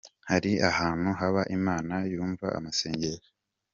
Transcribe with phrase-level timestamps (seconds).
[0.29, 3.29] Hari ahantu haba Imana yumva amasengesho.